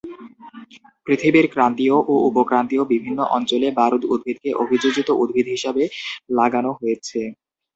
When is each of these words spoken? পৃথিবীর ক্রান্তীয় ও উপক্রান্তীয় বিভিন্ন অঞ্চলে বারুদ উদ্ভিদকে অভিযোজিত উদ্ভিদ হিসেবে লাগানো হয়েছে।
পৃথিবীর 1.07 1.45
ক্রান্তীয় 1.53 1.95
ও 2.03 2.23
উপক্রান্তীয় 2.29 2.83
বিভিন্ন 2.93 3.19
অঞ্চলে 3.37 3.67
বারুদ 3.79 4.03
উদ্ভিদকে 4.13 4.49
অভিযোজিত 4.63 5.09
উদ্ভিদ 5.23 5.47
হিসেবে 5.55 5.83
লাগানো 6.37 6.71
হয়েছে। 6.79 7.19